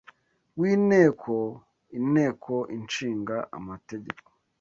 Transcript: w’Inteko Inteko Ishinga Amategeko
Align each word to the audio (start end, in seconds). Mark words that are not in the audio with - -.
w’Inteko 0.59 1.35
Inteko 1.97 2.53
Ishinga 2.77 3.37
Amategeko 3.57 4.27